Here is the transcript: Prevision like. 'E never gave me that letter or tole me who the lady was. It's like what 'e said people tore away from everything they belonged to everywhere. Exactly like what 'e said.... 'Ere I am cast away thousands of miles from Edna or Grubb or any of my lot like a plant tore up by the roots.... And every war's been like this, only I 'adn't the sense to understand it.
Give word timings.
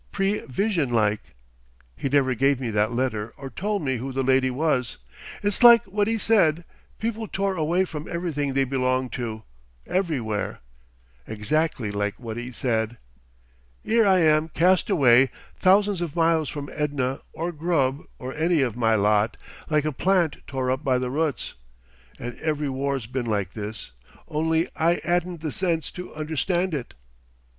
Prevision 0.11 0.89
like. 0.89 1.35
'E 2.03 2.09
never 2.09 2.33
gave 2.33 2.59
me 2.59 2.71
that 2.71 2.91
letter 2.91 3.35
or 3.37 3.51
tole 3.51 3.77
me 3.77 3.97
who 3.97 4.11
the 4.11 4.23
lady 4.23 4.49
was. 4.49 4.97
It's 5.43 5.61
like 5.61 5.83
what 5.85 6.07
'e 6.07 6.17
said 6.17 6.65
people 6.97 7.27
tore 7.27 7.55
away 7.55 7.85
from 7.85 8.07
everything 8.07 8.53
they 8.55 8.63
belonged 8.63 9.13
to 9.13 9.43
everywhere. 9.85 10.61
Exactly 11.27 11.91
like 11.91 12.19
what 12.19 12.35
'e 12.39 12.51
said.... 12.51 12.97
'Ere 13.85 14.07
I 14.07 14.21
am 14.21 14.49
cast 14.49 14.89
away 14.89 15.29
thousands 15.55 16.01
of 16.01 16.15
miles 16.15 16.49
from 16.49 16.71
Edna 16.73 17.19
or 17.33 17.51
Grubb 17.51 18.01
or 18.17 18.33
any 18.33 18.61
of 18.63 18.75
my 18.75 18.95
lot 18.95 19.37
like 19.69 19.85
a 19.85 19.91
plant 19.91 20.37
tore 20.47 20.71
up 20.71 20.83
by 20.83 20.97
the 20.97 21.11
roots.... 21.11 21.53
And 22.17 22.39
every 22.39 22.69
war's 22.69 23.05
been 23.05 23.27
like 23.27 23.53
this, 23.53 23.91
only 24.27 24.67
I 24.75 24.95
'adn't 25.03 25.41
the 25.41 25.51
sense 25.51 25.91
to 25.91 26.11
understand 26.15 26.73
it. 26.73 26.95